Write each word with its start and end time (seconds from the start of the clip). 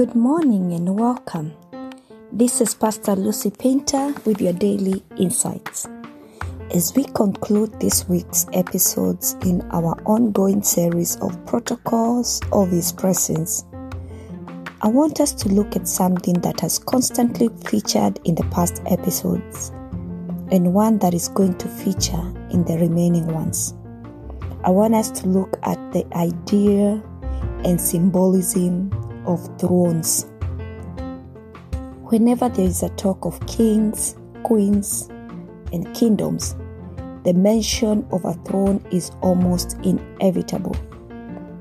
Good 0.00 0.14
morning 0.14 0.72
and 0.72 0.98
welcome. 0.98 1.52
This 2.32 2.62
is 2.62 2.72
Pastor 2.72 3.14
Lucy 3.14 3.50
Painter 3.50 4.14
with 4.24 4.40
your 4.40 4.54
daily 4.54 5.04
insights. 5.18 5.86
As 6.74 6.94
we 6.96 7.04
conclude 7.04 7.78
this 7.78 8.08
week's 8.08 8.46
episodes 8.54 9.36
in 9.44 9.60
our 9.72 10.00
ongoing 10.06 10.62
series 10.62 11.16
of 11.16 11.44
protocols 11.44 12.40
of 12.50 12.70
His 12.70 12.92
presence, 12.92 13.66
I 14.80 14.88
want 14.88 15.20
us 15.20 15.34
to 15.34 15.50
look 15.50 15.76
at 15.76 15.86
something 15.86 16.40
that 16.40 16.60
has 16.60 16.78
constantly 16.78 17.50
featured 17.66 18.20
in 18.24 18.36
the 18.36 18.48
past 18.50 18.80
episodes 18.86 19.68
and 20.50 20.72
one 20.72 20.98
that 21.00 21.12
is 21.12 21.28
going 21.28 21.58
to 21.58 21.68
feature 21.68 22.26
in 22.48 22.64
the 22.64 22.78
remaining 22.80 23.26
ones. 23.26 23.74
I 24.64 24.70
want 24.70 24.94
us 24.94 25.10
to 25.20 25.26
look 25.28 25.58
at 25.62 25.92
the 25.92 26.06
idea 26.16 27.02
and 27.66 27.78
symbolism 27.78 28.90
of 29.30 29.58
thrones. 29.58 30.26
Whenever 32.10 32.48
there 32.48 32.66
is 32.66 32.82
a 32.82 32.88
talk 32.90 33.24
of 33.24 33.44
kings, 33.46 34.16
queens, 34.42 35.08
and 35.72 35.92
kingdoms, 35.94 36.56
the 37.24 37.32
mention 37.34 38.06
of 38.12 38.24
a 38.24 38.34
throne 38.44 38.84
is 38.90 39.12
almost 39.22 39.76
inevitable. 39.84 40.74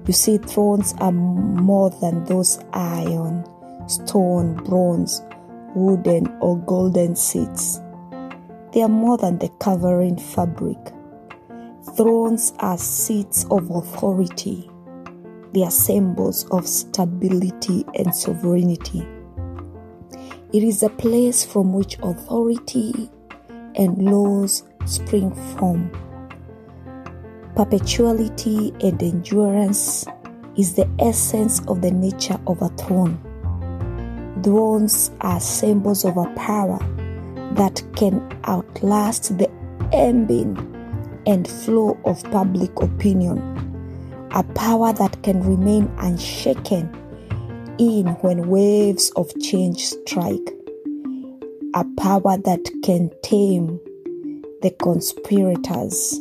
You 0.08 0.14
see, 0.14 0.38
thrones 0.40 0.96
are 1.00 1.12
more 1.12 1.92
than 2.02 2.26
those 2.26 2.60
iron, 2.74 3.46
stone, 3.88 4.56
bronze, 4.56 5.22
wooden, 5.76 6.28
or 6.42 6.58
golden 6.58 7.16
seats. 7.16 7.80
They 8.74 8.82
are 8.82 8.90
more 8.90 9.18
than 9.18 9.38
the 9.38 9.50
covering 9.60 10.18
fabric. 10.18 10.78
Thrones 11.96 12.54
are 12.60 12.78
seats 12.78 13.46
of 13.52 13.70
authority, 13.70 14.70
they 15.54 15.64
are 15.64 15.72
symbols 15.72 16.46
of 16.52 16.68
stability 16.68 17.86
and 17.96 18.14
sovereignty. 18.14 19.08
It 20.52 20.64
is 20.64 20.84
a 20.84 20.90
place 20.90 21.46
from 21.46 21.74
which 21.74 21.98
authority 22.02 23.10
and 23.76 23.98
laws 23.98 24.64
spring 24.86 25.34
from. 25.56 25.92
Perpetuality 27.56 28.74
and 28.82 29.02
endurance 29.02 30.06
is 30.58 30.74
the 30.74 30.90
essence 31.00 31.62
of 31.68 31.82
the 31.82 31.92
nature 31.92 32.40
of 32.48 32.62
a 32.62 32.70
throne. 32.70 33.20
Thrones 34.44 35.12
are 35.22 35.40
symbols 35.40 36.06
of 36.06 36.18
a 36.18 36.34
power 36.36 36.80
that 37.54 37.84
can 37.96 38.28
outlast 38.48 39.38
the 39.38 39.50
ebbing 39.94 40.58
and 41.28 41.48
flow 41.48 41.98
of 42.06 42.24
public 42.32 42.72
opinion 42.82 43.69
a 44.32 44.44
power 44.54 44.94
that 44.94 45.22
can 45.24 45.42
remain 45.42 45.92
unshaken 45.98 46.96
in 47.80 48.06
when 48.22 48.48
waves 48.48 49.10
of 49.16 49.32
change 49.42 49.86
strike, 49.86 50.54
a 51.74 51.84
power 51.98 52.38
that 52.38 52.70
can 52.84 53.10
tame 53.24 53.80
the 54.62 54.70
conspirators. 54.80 56.20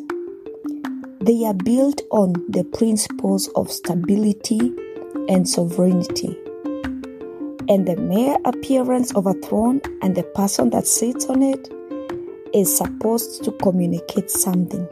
They 1.20 1.44
are 1.44 1.54
built 1.54 2.00
on 2.10 2.32
the 2.48 2.64
principles 2.64 3.48
of 3.48 3.70
stability 3.70 4.72
and 5.28 5.46
sovereignty. 5.46 6.38
And 7.68 7.86
the 7.86 7.96
mere 7.96 8.38
appearance 8.46 9.12
of 9.14 9.26
a 9.26 9.34
throne 9.34 9.82
and 10.00 10.16
the 10.16 10.22
person 10.22 10.70
that 10.70 10.86
sits 10.86 11.26
on 11.26 11.42
it 11.42 11.68
is 12.54 12.74
supposed 12.74 13.44
to 13.44 13.52
communicate 13.52 14.30
something, 14.30 14.88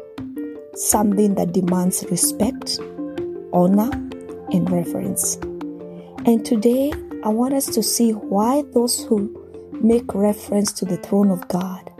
something 0.74 1.36
that 1.36 1.52
demands 1.52 2.04
respect 2.10 2.78
honor, 3.56 3.90
and 4.52 4.70
reverence. 4.70 5.36
And 6.26 6.44
today, 6.44 6.92
I 7.24 7.30
want 7.30 7.54
us 7.54 7.66
to 7.74 7.82
see 7.82 8.12
why 8.12 8.62
those 8.74 9.02
who 9.02 9.32
make 9.72 10.14
reference 10.14 10.72
to 10.74 10.84
the 10.84 10.98
throne 10.98 11.30
of 11.30 11.48
God 11.48 11.90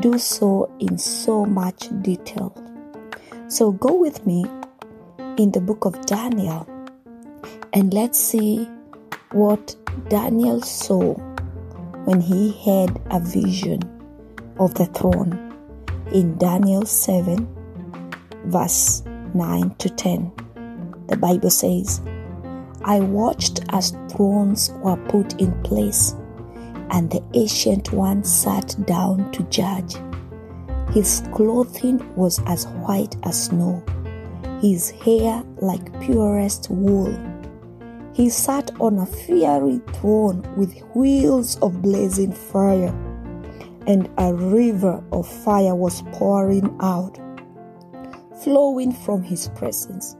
do 0.00 0.18
so 0.18 0.70
in 0.78 0.98
so 0.98 1.46
much 1.46 1.88
detail. 2.02 2.54
So 3.48 3.72
go 3.72 3.94
with 3.94 4.26
me 4.26 4.44
in 5.38 5.50
the 5.52 5.60
book 5.60 5.86
of 5.86 6.04
Daniel 6.04 6.68
and 7.72 7.94
let's 7.94 8.20
see 8.20 8.68
what 9.32 9.74
Daniel 10.08 10.60
saw 10.60 11.14
when 12.04 12.20
he 12.20 12.52
had 12.64 13.00
a 13.10 13.20
vision 13.20 13.80
of 14.58 14.74
the 14.74 14.86
throne 14.86 15.54
in 16.12 16.36
Daniel 16.36 16.84
7, 16.84 17.48
verse 18.44 19.02
9 19.34 19.74
to 19.76 19.88
10 19.88 20.45
the 21.08 21.16
Bible 21.16 21.50
says, 21.50 22.00
I 22.84 23.00
watched 23.00 23.60
as 23.70 23.96
thrones 24.08 24.70
were 24.82 24.96
put 25.08 25.40
in 25.40 25.52
place, 25.62 26.14
and 26.90 27.10
the 27.10 27.22
ancient 27.34 27.92
one 27.92 28.22
sat 28.22 28.76
down 28.86 29.30
to 29.32 29.42
judge. 29.44 29.96
His 30.92 31.22
clothing 31.32 32.00
was 32.14 32.40
as 32.46 32.66
white 32.66 33.16
as 33.24 33.46
snow, 33.46 33.82
his 34.60 34.90
hair 34.90 35.42
like 35.60 36.00
purest 36.00 36.70
wool. 36.70 37.14
He 38.12 38.30
sat 38.30 38.70
on 38.80 38.98
a 38.98 39.06
fiery 39.06 39.80
throne 39.94 40.42
with 40.56 40.78
wheels 40.94 41.58
of 41.60 41.82
blazing 41.82 42.32
fire, 42.32 42.94
and 43.86 44.08
a 44.16 44.32
river 44.32 45.04
of 45.12 45.28
fire 45.28 45.74
was 45.74 46.02
pouring 46.12 46.74
out, 46.80 47.18
flowing 48.42 48.92
from 48.92 49.22
his 49.22 49.48
presence. 49.48 50.16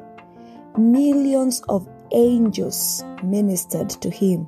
Millions 0.78 1.62
of 1.70 1.88
angels 2.12 3.02
ministered 3.22 3.88
to 3.88 4.10
him. 4.10 4.46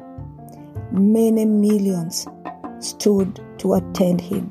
Many 0.92 1.46
millions 1.46 2.26
stood 2.80 3.40
to 3.56 3.72
attend 3.72 4.20
him. 4.20 4.50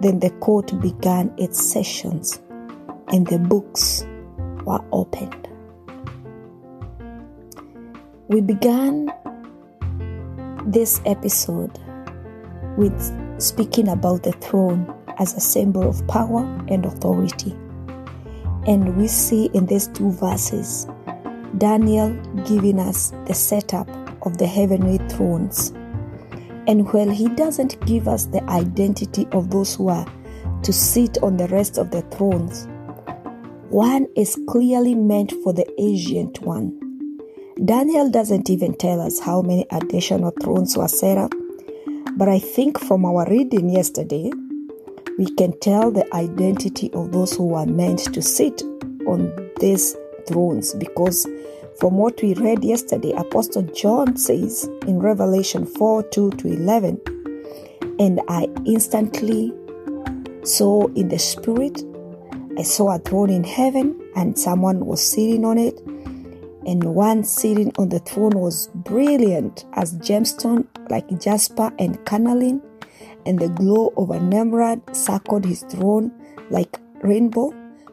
Then 0.00 0.18
the 0.18 0.30
court 0.40 0.80
began 0.80 1.32
its 1.38 1.64
sessions, 1.64 2.40
and 3.08 3.24
the 3.28 3.38
books 3.38 4.04
were 4.64 4.84
opened. 4.90 5.48
We 8.26 8.40
began 8.40 9.12
this 10.66 11.00
episode 11.06 11.78
with 12.76 13.40
speaking 13.40 13.86
about 13.86 14.24
the 14.24 14.32
throne 14.32 14.92
as 15.18 15.34
a 15.34 15.40
symbol 15.40 15.88
of 15.88 16.04
power 16.08 16.42
and 16.66 16.84
authority. 16.84 17.56
And 18.66 18.96
we 18.96 19.08
see 19.08 19.46
in 19.54 19.66
these 19.66 19.88
two 19.88 20.10
verses 20.12 20.86
Daniel 21.58 22.10
giving 22.46 22.78
us 22.78 23.12
the 23.26 23.34
setup 23.34 23.88
of 24.26 24.38
the 24.38 24.46
heavenly 24.46 24.98
thrones. 25.08 25.70
And 26.66 26.90
while 26.92 27.10
he 27.10 27.28
doesn't 27.28 27.84
give 27.86 28.06
us 28.06 28.26
the 28.26 28.42
identity 28.44 29.26
of 29.32 29.50
those 29.50 29.74
who 29.74 29.88
are 29.88 30.06
to 30.62 30.72
sit 30.72 31.18
on 31.22 31.36
the 31.36 31.48
rest 31.48 31.78
of 31.78 31.90
the 31.90 32.02
thrones, 32.02 32.68
one 33.70 34.06
is 34.16 34.38
clearly 34.48 34.94
meant 34.94 35.32
for 35.42 35.52
the 35.52 35.66
ancient 35.78 36.40
one. 36.42 36.76
Daniel 37.64 38.10
doesn't 38.10 38.50
even 38.50 38.74
tell 38.74 39.00
us 39.00 39.20
how 39.20 39.42
many 39.42 39.66
additional 39.70 40.32
thrones 40.42 40.76
were 40.76 40.88
set 40.88 41.18
up, 41.18 41.32
but 42.16 42.28
I 42.28 42.38
think 42.38 42.78
from 42.78 43.04
our 43.04 43.26
reading 43.28 43.70
yesterday, 43.70 44.30
we 45.20 45.26
can 45.34 45.52
tell 45.60 45.90
the 45.90 46.14
identity 46.14 46.90
of 46.94 47.12
those 47.12 47.36
who 47.36 47.52
are 47.52 47.66
meant 47.66 47.98
to 48.14 48.22
sit 48.22 48.62
on 49.06 49.30
these 49.60 49.94
thrones 50.26 50.72
because 50.72 51.26
from 51.78 51.98
what 51.98 52.22
we 52.22 52.32
read 52.32 52.64
yesterday, 52.64 53.12
Apostle 53.12 53.64
John 53.74 54.16
says 54.16 54.64
in 54.86 54.98
Revelation 54.98 55.66
4 55.66 56.04
2 56.04 56.30
to 56.30 56.48
11, 56.48 56.98
and 57.98 58.22
I 58.28 58.48
instantly 58.64 59.52
saw 60.42 60.86
in 60.94 61.10
the 61.10 61.18
spirit, 61.18 61.84
I 62.58 62.62
saw 62.62 62.94
a 62.94 62.98
throne 62.98 63.28
in 63.28 63.44
heaven, 63.44 64.00
and 64.16 64.38
someone 64.38 64.86
was 64.86 65.06
sitting 65.06 65.44
on 65.44 65.58
it. 65.58 65.78
And 66.66 66.82
one 66.94 67.24
sitting 67.24 67.72
on 67.76 67.90
the 67.90 67.98
throne 67.98 68.38
was 68.38 68.68
brilliant 68.74 69.66
as 69.74 69.98
gemstone, 69.98 70.66
like 70.88 71.06
jasper 71.20 71.72
and 71.78 72.02
carnelian, 72.06 72.62
and 73.26 73.38
the 73.38 73.48
glow 73.48 73.92
of 73.96 74.10
an 74.10 74.32
emerald 74.32 74.80
circled 74.94 75.44
his 75.44 75.62
throne 75.64 76.12
like 76.50 76.78
rainbow. 77.02 77.52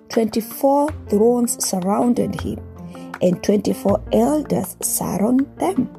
24 0.09 0.89
thrones 1.09 1.63
surrounded 1.63 2.39
him, 2.39 2.59
and 3.21 3.43
24 3.43 4.03
elders 4.13 4.77
sat 4.81 5.21
on 5.21 5.37
them. 5.57 5.93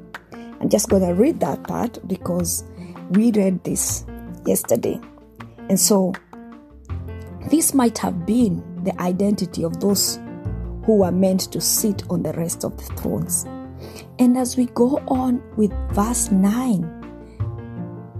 I'm 0.60 0.68
just 0.68 0.88
going 0.88 1.02
to 1.02 1.14
read 1.14 1.40
that 1.40 1.62
part 1.64 1.98
because 2.08 2.64
we 3.10 3.30
read 3.32 3.62
this 3.64 4.04
yesterday. 4.46 5.00
And 5.68 5.78
so, 5.78 6.12
this 7.50 7.74
might 7.74 7.98
have 7.98 8.26
been 8.26 8.82
the 8.84 8.98
identity 9.00 9.62
of 9.62 9.78
those 9.80 10.18
who 10.84 10.96
were 10.96 11.12
meant 11.12 11.52
to 11.52 11.60
sit 11.60 12.02
on 12.10 12.22
the 12.22 12.32
rest 12.32 12.64
of 12.64 12.76
the 12.76 12.94
thrones. 12.94 13.44
And 14.18 14.36
as 14.36 14.56
we 14.56 14.66
go 14.66 15.02
on 15.06 15.42
with 15.56 15.72
verse 15.92 16.30
9, 16.30 16.97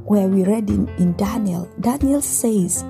where 0.09 0.27
we 0.27 0.43
read 0.43 0.71
in, 0.71 0.89
in 0.97 1.13
Daniel, 1.17 1.71
Daniel 1.81 2.23
says 2.23 2.83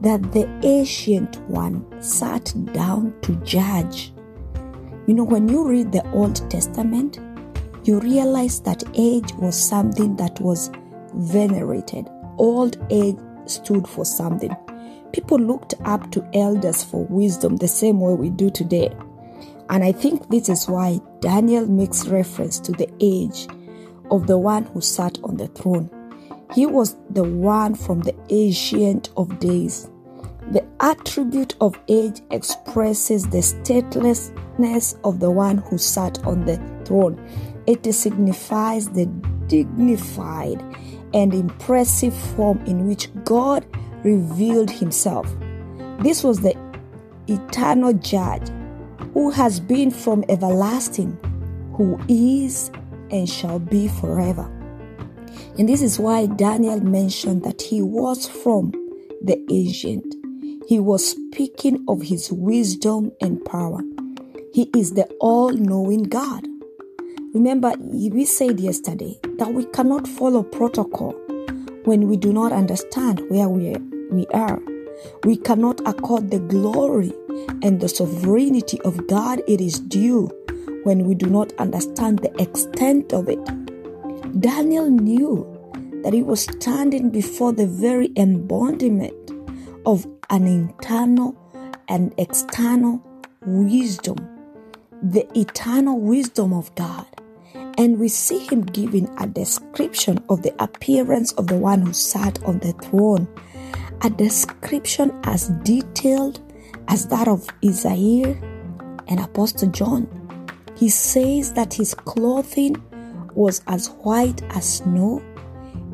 that 0.00 0.22
the 0.32 0.48
ancient 0.62 1.40
one 1.48 1.84
sat 2.00 2.54
down 2.72 3.12
to 3.22 3.34
judge. 3.44 4.12
You 5.08 5.14
know, 5.14 5.24
when 5.24 5.48
you 5.48 5.66
read 5.68 5.90
the 5.90 6.08
Old 6.12 6.48
Testament, 6.48 7.18
you 7.82 7.98
realize 7.98 8.60
that 8.60 8.84
age 8.94 9.32
was 9.34 9.60
something 9.60 10.14
that 10.16 10.40
was 10.40 10.70
venerated. 11.14 12.08
Old 12.38 12.76
age 12.90 13.18
stood 13.46 13.88
for 13.88 14.04
something. 14.04 14.54
People 15.12 15.38
looked 15.38 15.74
up 15.84 16.12
to 16.12 16.24
elders 16.32 16.84
for 16.84 17.04
wisdom 17.06 17.56
the 17.56 17.66
same 17.66 17.98
way 17.98 18.14
we 18.14 18.30
do 18.30 18.50
today. 18.50 18.94
And 19.68 19.82
I 19.82 19.90
think 19.90 20.28
this 20.28 20.48
is 20.48 20.68
why 20.68 21.00
Daniel 21.18 21.66
makes 21.66 22.06
reference 22.06 22.60
to 22.60 22.72
the 22.72 22.88
age 23.00 23.48
of 24.12 24.28
the 24.28 24.38
one 24.38 24.64
who 24.66 24.80
sat 24.80 25.18
on 25.24 25.36
the 25.36 25.48
throne. 25.48 25.90
He 26.54 26.66
was 26.66 26.96
the 27.08 27.24
one 27.24 27.74
from 27.74 28.00
the 28.00 28.14
ancient 28.28 29.10
of 29.16 29.38
days. 29.38 29.88
The 30.50 30.64
attribute 30.80 31.54
of 31.60 31.78
age 31.88 32.20
expresses 32.30 33.26
the 33.26 33.38
statelessness 33.38 34.98
of 35.02 35.18
the 35.18 35.30
one 35.30 35.58
who 35.58 35.78
sat 35.78 36.22
on 36.26 36.44
the 36.44 36.56
throne. 36.84 37.18
It 37.66 37.90
signifies 37.94 38.88
the 38.90 39.06
dignified 39.46 40.62
and 41.14 41.32
impressive 41.32 42.14
form 42.14 42.58
in 42.66 42.86
which 42.86 43.08
God 43.24 43.64
revealed 44.04 44.70
himself. 44.70 45.34
This 46.00 46.22
was 46.22 46.40
the 46.40 46.54
eternal 47.28 47.94
judge 47.94 48.48
who 49.14 49.30
has 49.30 49.58
been 49.58 49.90
from 49.90 50.24
everlasting, 50.28 51.18
who 51.74 51.98
is 52.08 52.70
and 53.10 53.28
shall 53.28 53.58
be 53.58 53.88
forever. 53.88 54.50
And 55.58 55.68
this 55.68 55.82
is 55.82 55.98
why 55.98 56.26
Daniel 56.26 56.80
mentioned 56.80 57.44
that 57.44 57.62
he 57.62 57.82
was 57.82 58.28
from 58.28 58.72
the 59.22 59.38
ancient. 59.50 60.14
He 60.68 60.78
was 60.78 61.10
speaking 61.10 61.84
of 61.88 62.02
his 62.02 62.32
wisdom 62.32 63.12
and 63.20 63.44
power. 63.44 63.80
He 64.52 64.70
is 64.76 64.94
the 64.94 65.04
all 65.20 65.50
knowing 65.52 66.04
God. 66.04 66.46
Remember, 67.34 67.72
we 67.80 68.24
said 68.24 68.60
yesterday 68.60 69.18
that 69.38 69.52
we 69.52 69.64
cannot 69.66 70.06
follow 70.06 70.42
protocol 70.42 71.12
when 71.84 72.08
we 72.08 72.16
do 72.16 72.32
not 72.32 72.52
understand 72.52 73.22
where 73.28 73.48
we 73.48 73.76
we 74.10 74.26
are. 74.28 74.60
We 75.24 75.36
cannot 75.36 75.80
accord 75.86 76.30
the 76.30 76.38
glory 76.38 77.12
and 77.62 77.80
the 77.80 77.88
sovereignty 77.88 78.80
of 78.82 79.06
God 79.06 79.42
it 79.48 79.60
is 79.60 79.80
due 79.80 80.30
when 80.84 81.06
we 81.06 81.14
do 81.14 81.26
not 81.26 81.52
understand 81.58 82.18
the 82.18 82.32
extent 82.40 83.12
of 83.12 83.28
it. 83.28 83.61
Daniel 84.40 84.88
knew 84.88 85.46
that 86.02 86.12
he 86.12 86.22
was 86.22 86.42
standing 86.42 87.10
before 87.10 87.52
the 87.52 87.66
very 87.66 88.10
embodiment 88.16 89.14
of 89.84 90.06
an 90.30 90.46
internal 90.46 91.36
and 91.88 92.14
external 92.18 93.02
wisdom, 93.44 94.16
the 95.02 95.26
eternal 95.38 96.00
wisdom 96.00 96.52
of 96.52 96.74
God. 96.74 97.06
And 97.78 97.98
we 97.98 98.08
see 98.08 98.38
him 98.38 98.62
giving 98.62 99.08
a 99.18 99.26
description 99.26 100.22
of 100.28 100.42
the 100.42 100.54
appearance 100.62 101.32
of 101.32 101.46
the 101.46 101.58
one 101.58 101.82
who 101.82 101.92
sat 101.92 102.42
on 102.44 102.58
the 102.60 102.72
throne 102.72 103.28
a 104.02 104.10
description 104.10 105.12
as 105.24 105.48
detailed 105.62 106.40
as 106.88 107.06
that 107.06 107.28
of 107.28 107.46
Isaiah 107.64 108.36
and 109.08 109.20
Apostle 109.20 109.68
John. 109.68 110.08
He 110.76 110.88
says 110.88 111.52
that 111.52 111.74
his 111.74 111.94
clothing 111.94 112.82
was 113.34 113.62
as 113.66 113.88
white 113.88 114.42
as 114.50 114.78
snow, 114.78 115.22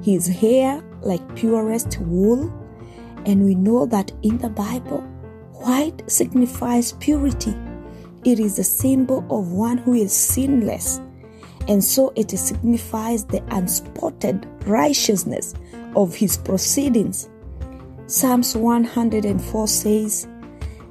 his 0.03 0.27
hair 0.27 0.83
like 1.03 1.37
purest 1.37 1.99
wool, 2.01 2.53
and 3.27 3.45
we 3.45 3.55
know 3.55 3.87
that 3.87 4.13
in 4.23 4.39
the 4.39 4.49
Bible, 4.49 5.01
white 5.53 6.03
signifies 6.11 6.93
purity. 6.93 7.55
It 8.25 8.41
is 8.41 8.59
a 8.59 8.65
symbol 8.65 9.25
of 9.31 9.53
one 9.53 9.79
who 9.79 9.95
is 9.95 10.13
sinless, 10.13 11.01
and 11.69 11.83
so 11.83 12.13
it 12.17 12.31
signifies 12.31 13.25
the 13.25 13.43
unspotted 13.55 14.47
righteousness 14.67 15.55
of 15.95 16.15
his 16.15 16.37
proceedings. 16.37 17.29
Psalms 18.07 18.57
104 18.57 19.69
says 19.69 20.27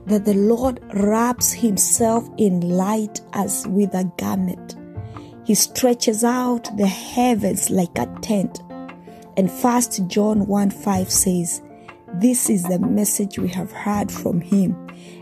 that 0.06 0.24
the 0.24 0.36
Lord 0.36 0.80
wraps 0.94 1.52
himself 1.52 2.30
in 2.38 2.62
light 2.62 3.20
as 3.34 3.68
with 3.68 3.94
a 3.94 4.10
garment. 4.18 4.77
He 5.48 5.56
stretches 5.56 6.26
out 6.26 6.76
the 6.76 6.88
heavens 6.88 7.70
like 7.70 7.98
a 7.98 8.06
tent. 8.20 8.60
And 9.38 9.50
1 9.50 9.82
John 10.10 10.46
1 10.46 10.70
5 10.72 11.10
says, 11.10 11.62
This 12.16 12.50
is 12.50 12.64
the 12.64 12.80
message 12.80 13.40
we 13.40 13.48
have 13.48 13.72
heard 13.72 14.12
from 14.12 14.42
him 14.42 14.76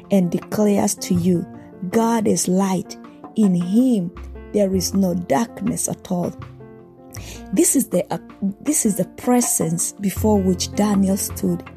and 0.09 0.31
declares 0.31 0.95
to 0.95 1.13
you 1.13 1.45
God 1.89 2.27
is 2.27 2.47
light. 2.47 2.97
In 3.35 3.53
him 3.53 4.11
there 4.51 4.73
is 4.73 4.95
no 4.95 5.13
darkness 5.13 5.87
at 5.87 6.11
all. 6.11 6.33
This 7.53 7.75
is 7.75 7.89
the 7.89 8.03
uh, 8.11 8.17
this 8.61 8.83
is 8.87 8.97
the 8.97 9.05
presence 9.05 9.91
before 9.91 10.41
which 10.41 10.73
Daniel 10.73 11.17
stood 11.17 11.69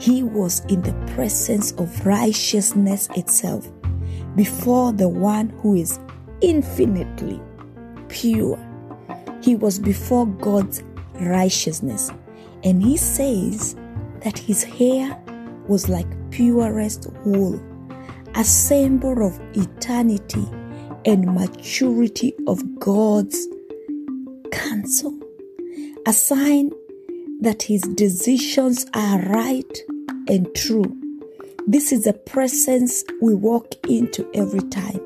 he 0.00 0.22
was 0.22 0.64
in 0.64 0.80
the 0.80 0.94
presence 1.14 1.72
of 1.72 2.06
righteousness 2.06 3.10
itself 3.16 3.70
before 4.34 4.94
the 4.94 5.10
one 5.10 5.50
who 5.60 5.74
is 5.74 6.00
infinitely 6.40 7.40
pure. 8.12 8.58
He 9.42 9.56
was 9.56 9.78
before 9.78 10.26
God's 10.26 10.82
righteousness. 11.14 12.10
And 12.62 12.82
he 12.82 12.96
says 12.96 13.74
that 14.20 14.38
his 14.38 14.62
hair 14.62 15.20
was 15.66 15.88
like 15.88 16.06
purest 16.30 17.08
wool, 17.24 17.60
a 18.36 18.44
symbol 18.44 19.26
of 19.26 19.40
eternity 19.54 20.46
and 21.04 21.34
maturity 21.34 22.32
of 22.46 22.78
God's 22.78 23.48
counsel, 24.52 25.18
a 26.06 26.12
sign 26.12 26.70
that 27.40 27.62
his 27.62 27.82
decisions 27.82 28.86
are 28.94 29.20
right 29.22 29.78
and 30.28 30.48
true. 30.54 30.96
This 31.66 31.92
is 31.92 32.04
the 32.04 32.12
presence 32.12 33.04
we 33.20 33.34
walk 33.34 33.74
into 33.88 34.28
every 34.34 34.62
time 34.68 35.00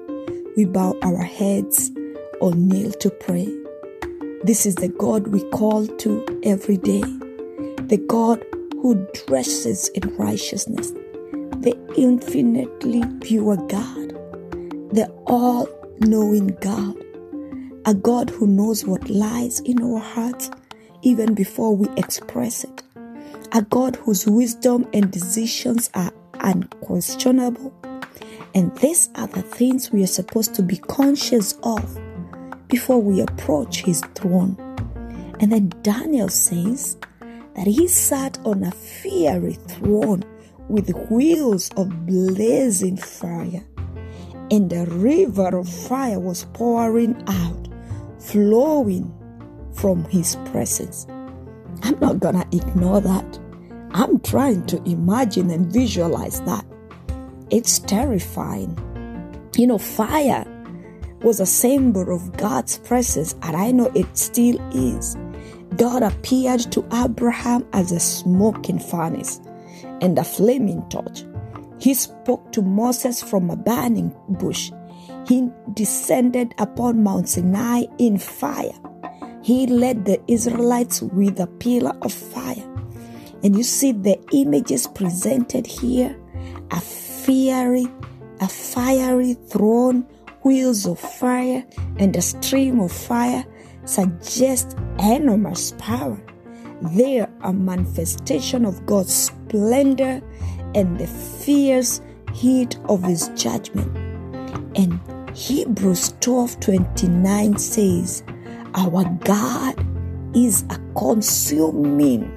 we 0.57 0.65
bow 0.65 0.99
our 1.03 1.23
heads 1.23 1.91
or 2.41 2.55
kneel 2.55 2.93
to 2.93 3.11
pray. 3.11 3.47
This 4.45 4.67
is 4.67 4.77
the 4.77 4.89
God 4.89 5.29
we 5.29 5.43
call 5.51 5.87
to 5.87 6.41
every 6.43 6.77
day, 6.77 7.03
the 7.89 8.03
God 8.09 8.45
who 8.73 9.07
dresses 9.27 9.89
in 9.89 10.15
righteousness, 10.17 10.91
the 10.91 11.75
infinitely 11.97 13.03
pure 13.21 13.57
God, 13.57 14.11
the 14.93 15.11
all 15.27 15.69
knowing 16.01 16.49
God, 16.61 16.97
a 17.87 17.95
God 17.95 18.31
who 18.31 18.47
knows 18.47 18.85
what 18.85 19.09
lies 19.09 19.61
in 19.61 19.83
our 19.83 19.99
hearts 19.99 20.51
even 21.03 21.35
before 21.35 21.77
we 21.77 21.89
express 21.97 22.65
it. 22.65 22.83
A 23.53 23.63
God 23.63 23.97
whose 23.97 24.27
wisdom 24.27 24.89
and 24.93 25.11
decisions 25.11 25.89
are 25.95 26.13
unquestionable. 26.41 27.73
And 28.55 28.77
these 28.79 29.09
are 29.15 29.27
the 29.29 29.43
things 29.43 29.93
we 29.93 30.03
are 30.03 30.09
supposed 30.09 30.55
to 30.55 30.63
be 30.63 30.77
conscious 30.79 31.55
of 31.63 31.99
before 32.69 33.01
we 33.01 33.21
approach 33.21 33.83
his 33.83 34.01
throne. 34.15 34.57
And 35.41 35.53
then 35.53 35.73
Daniel 35.83 36.29
says 36.29 36.97
that 37.55 37.67
he 37.67 37.89
sat 37.89 38.39
on 38.45 38.65
a 38.65 38.71
fiery 38.71 39.55
throne 39.69 40.25
with 40.69 40.91
wheels 41.11 41.71
of 41.77 42.07
blazing 42.07 42.97
fire, 42.97 43.65
and 44.51 44.73
a 44.73 44.85
river 44.87 45.57
of 45.57 45.69
fire 45.69 46.19
was 46.19 46.45
pouring 46.53 47.23
out, 47.29 47.69
flowing 48.19 49.13
from 49.75 50.05
his 50.07 50.37
presence. 50.47 51.07
I'm 51.83 51.99
not 52.01 52.21
gonna 52.21 52.47
ignore 52.53 53.01
that. 53.01 53.39
I'm 53.93 54.19
trying 54.21 54.67
to 54.67 54.83
imagine 54.89 55.51
and 55.51 55.73
visualize 55.73 56.41
that. 56.43 56.65
It's 57.51 57.79
terrifying. 57.79 58.77
You 59.57 59.69
know, 59.69 59.79
fire 59.79 60.45
was 61.23 61.41
a 61.41 61.47
symbol 61.47 62.15
of 62.15 62.37
God's 62.37 62.79
presence, 62.79 63.35
and 63.43 63.57
I 63.57 63.71
know 63.71 63.91
it 63.95 64.17
still 64.17 64.61
is. 64.73 65.17
God 65.77 66.03
appeared 66.03 66.61
to 66.73 66.87
Abraham 66.93 67.67
as 67.73 67.93
a 67.93 68.01
smoking 68.01 68.79
furnace 68.79 69.41
and 70.01 70.19
a 70.19 70.25
flaming 70.25 70.89
torch. 70.89 71.25
He 71.79 71.95
spoke 71.95 72.53
to 72.53 72.63
Moses 72.63 73.23
from 73.23 73.51
a 73.51 73.57
burning 73.57 74.15
bush. 74.29 74.71
He 75.27 75.51
descended 75.75 76.55
upon 76.59 77.03
Mount 77.03 77.29
Sinai 77.29 77.85
in 77.99 78.19
fire. 78.19 78.73
He 79.43 79.67
led 79.67 80.05
the 80.05 80.21
Israelites 80.29 81.03
with 81.03 81.39
a 81.41 81.47
pillar 81.47 81.97
of 82.03 82.13
fire. 82.13 82.65
And 83.43 83.57
you 83.57 83.63
see 83.63 83.93
the 83.93 84.19
images 84.33 84.87
presented 84.87 85.67
here 85.67 86.19
a 86.71 86.81
fiery, 86.81 87.87
a 88.41 88.49
fiery 88.49 89.35
throne, 89.35 90.07
wheels 90.47 90.87
of 90.87 91.01
fire, 91.01 91.65
and 91.99 92.15
a 92.15 92.23
stream 92.23 92.79
of 92.79 92.93
fire 92.93 93.45
suggest 93.85 94.79
enormous 95.01 95.73
power. 95.77 96.17
They 96.95 97.19
are 97.19 97.31
a 97.43 97.53
manifestation 97.53 98.65
of 98.65 98.87
God's 98.87 99.13
splendor 99.13 100.23
and 100.77 101.01
the 101.01 101.09
fierce 101.09 102.01
heat 102.33 102.79
of 102.89 103.03
His 103.03 103.29
judgment. 103.35 103.91
And 104.77 105.01
Hebrews 105.37 106.15
12 106.21 106.61
29 106.61 107.59
says, 107.59 108.23
Our 108.77 109.05
God 109.25 109.85
is 110.37 110.65
a 110.71 110.79
consuming, 110.95 112.31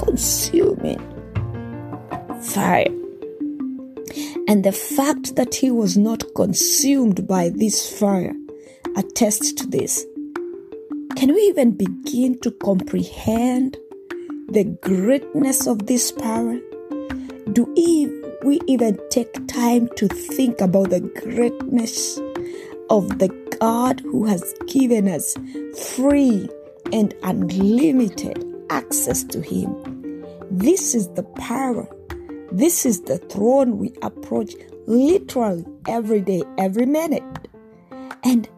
consuming 0.00 0.98
fire. 2.42 3.03
And 4.46 4.64
the 4.64 4.72
fact 4.72 5.36
that 5.36 5.54
he 5.54 5.70
was 5.70 5.96
not 5.96 6.22
consumed 6.34 7.26
by 7.26 7.48
this 7.48 7.98
fire 7.98 8.34
attests 8.96 9.52
to 9.54 9.66
this. 9.66 10.04
Can 11.16 11.32
we 11.32 11.40
even 11.42 11.72
begin 11.72 12.38
to 12.40 12.50
comprehend 12.50 13.78
the 14.48 14.64
greatness 14.82 15.66
of 15.66 15.86
this 15.86 16.12
power? 16.12 16.58
Do 17.52 17.72
we 18.44 18.60
even 18.66 18.98
take 19.10 19.46
time 19.46 19.88
to 19.96 20.08
think 20.08 20.60
about 20.60 20.90
the 20.90 21.00
greatness 21.00 22.18
of 22.90 23.18
the 23.18 23.28
God 23.60 24.00
who 24.00 24.26
has 24.26 24.54
given 24.66 25.08
us 25.08 25.36
free 25.96 26.48
and 26.92 27.14
unlimited 27.22 28.44
access 28.70 29.24
to 29.24 29.40
Him? 29.40 29.74
This 30.50 30.94
is 30.94 31.08
the 31.10 31.22
power 31.22 31.88
this 32.56 32.86
is 32.86 33.00
the 33.02 33.18
throne 33.18 33.78
we 33.78 33.92
approach 34.02 34.54
literally 34.86 35.66
every 35.88 36.20
day, 36.20 36.42
every 36.56 36.86
minute. 36.86 37.24
And 38.22 38.48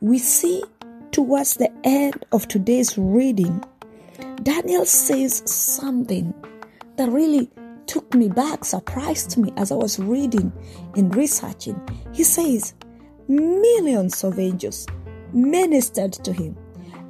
we 0.00 0.18
see 0.18 0.62
towards 1.10 1.54
the 1.54 1.72
end 1.82 2.22
of 2.32 2.46
today's 2.48 2.98
reading, 2.98 3.64
Daniel 4.42 4.84
says 4.84 5.42
something 5.50 6.34
that 6.96 7.08
really 7.08 7.50
took 7.86 8.12
me 8.14 8.28
back, 8.28 8.62
surprised 8.62 9.38
me 9.38 9.50
as 9.56 9.72
I 9.72 9.76
was 9.76 9.98
reading 9.98 10.52
and 10.94 11.14
researching. 11.16 11.80
He 12.12 12.24
says, 12.24 12.74
Millions 13.26 14.22
of 14.22 14.38
angels 14.38 14.86
ministered 15.32 16.12
to 16.12 16.32
him, 16.32 16.56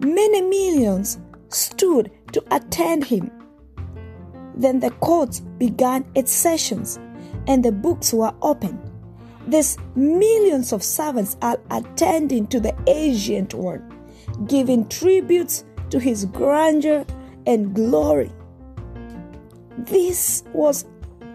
many 0.00 0.42
millions 0.42 1.18
stood 1.48 2.12
to 2.32 2.42
attend 2.54 3.04
him. 3.04 3.32
Then 4.56 4.80
the 4.80 4.90
court 4.90 5.40
began 5.58 6.04
its 6.14 6.32
sessions 6.32 6.98
and 7.46 7.64
the 7.64 7.72
books 7.72 8.12
were 8.12 8.34
opened. 8.42 8.80
These 9.46 9.78
millions 9.94 10.72
of 10.72 10.82
servants 10.82 11.36
are 11.42 11.58
attending 11.70 12.48
to 12.48 12.58
the 12.58 12.74
ancient 12.88 13.54
one, 13.54 13.82
giving 14.46 14.88
tributes 14.88 15.64
to 15.90 16.00
his 16.00 16.24
grandeur 16.24 17.04
and 17.46 17.74
glory. 17.74 18.32
This 19.78 20.42
was 20.52 20.84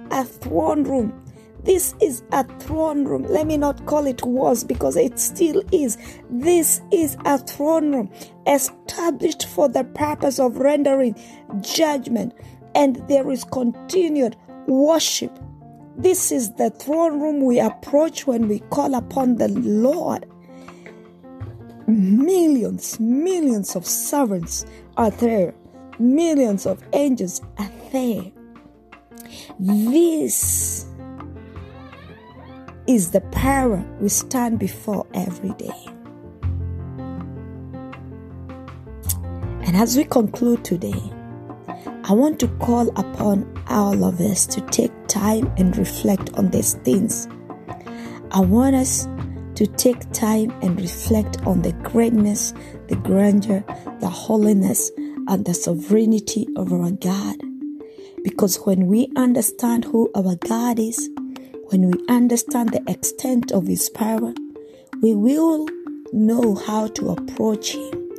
a 0.10 0.26
throne 0.26 0.84
room. 0.84 1.18
This 1.64 1.94
is 2.02 2.24
a 2.32 2.44
throne 2.60 3.06
room. 3.06 3.24
Let 3.24 3.46
me 3.46 3.56
not 3.56 3.86
call 3.86 4.08
it 4.08 4.24
was 4.24 4.64
because 4.64 4.98
it 4.98 5.20
still 5.20 5.62
is. 5.72 5.98
This 6.30 6.82
is 6.92 7.16
a 7.24 7.38
throne 7.38 7.94
room 7.94 8.12
established 8.48 9.48
for 9.48 9.70
the 9.70 9.84
purpose 9.84 10.40
of 10.40 10.58
rendering 10.58 11.16
judgment 11.62 12.34
and 12.76 12.96
there 13.08 13.30
is 13.32 13.44
continued 13.44 14.36
worship. 14.68 15.38
This 15.98 16.32
is 16.32 16.54
the 16.54 16.70
throne 16.70 17.20
room 17.20 17.46
we 17.46 17.60
approach 17.60 18.26
when 18.26 18.48
we 18.48 18.60
call 18.60 18.96
upon 18.96 19.36
the 19.36 19.50
Lord. 19.50 20.26
Millions, 21.88 23.00
millions 23.00 23.76
of 23.76 23.86
servants 23.86 24.66
are 24.98 25.12
there, 25.12 25.54
millions 26.00 26.66
of 26.66 26.82
angels 26.94 27.42
are 27.58 27.72
there. 27.92 28.32
This 29.60 30.88
is 32.88 33.12
the 33.12 33.22
power 33.32 33.84
we 34.00 34.10
stand 34.10 34.60
before 34.60 35.06
every 35.14 35.54
day. 35.54 35.86
And 39.64 39.76
as 39.76 39.96
we 39.96 40.04
conclude 40.04 40.66
today, 40.66 41.02
I 42.04 42.14
want 42.14 42.40
to 42.40 42.48
call 42.58 42.90
upon 43.00 43.64
all 43.68 44.04
of 44.04 44.20
us 44.20 44.48
to 44.48 44.62
take 44.62 44.92
time 45.08 45.54
and 45.58 45.78
reflect 45.78 46.34
on 46.34 46.50
these 46.50 46.74
things. 46.74 47.28
I 48.32 48.40
want 48.40 48.76
us 48.76 49.08
to 49.56 49.68
take 49.68 50.12
time 50.12 50.50
and 50.64 50.82
reflect 50.82 51.46
on 51.46 51.62
the 51.62 51.74
greatness, 51.74 52.54
the 52.88 52.96
grandeur, 52.96 53.64
the 54.00 54.10
holiness, 54.10 54.90
and 55.28 55.46
the 55.46 55.54
sovereignty 55.54 56.48
of 56.56 56.74
our 56.74 56.90
God. 56.92 57.36
Because 58.24 58.58
when 58.58 58.88
we 58.88 59.12
understand 59.16 59.86
who 59.86 60.10
our 60.16 60.36
God 60.36 60.80
is, 60.80 61.08
when 61.70 61.92
we 61.92 62.04
understand 62.10 62.70
the 62.70 62.84
extent 62.90 63.52
of 63.52 63.68
His 63.68 63.90
power, 63.90 64.34
we 65.02 65.14
will 65.14 65.68
know 66.12 66.56
how 66.56 66.88
to 66.88 67.10
approach 67.12 67.76
Him. 67.76 68.10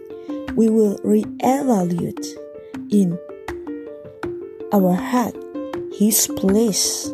We 0.54 0.68
will 0.68 0.98
reevaluate 0.98 2.26
in 2.90 3.18
our 4.72 4.94
heart 4.94 5.36
his 5.92 6.26
place 6.36 7.12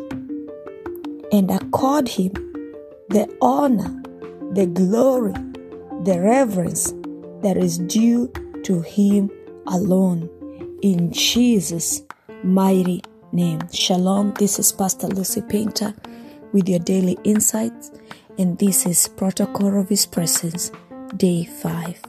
and 1.31 1.51
accord 1.51 2.07
him 2.07 2.31
the 3.09 3.27
honor, 3.41 4.01
the 4.53 4.65
glory, 4.65 5.33
the 6.03 6.19
reverence 6.19 6.93
that 7.41 7.57
is 7.57 7.79
due 7.79 8.31
to 8.63 8.81
him 8.81 9.29
alone. 9.67 10.29
In 10.81 11.11
Jesus' 11.11 12.03
mighty 12.43 13.01
name. 13.31 13.59
Shalom. 13.71 14.33
This 14.35 14.59
is 14.59 14.71
Pastor 14.71 15.07
Lucy 15.07 15.41
Painter 15.41 15.93
with 16.53 16.69
your 16.69 16.79
daily 16.79 17.17
insights, 17.23 17.91
and 18.37 18.57
this 18.59 18.85
is 18.85 19.07
Protocol 19.07 19.79
of 19.79 19.89
His 19.89 20.05
Presence, 20.05 20.71
Day 21.17 21.45
5. 21.45 22.08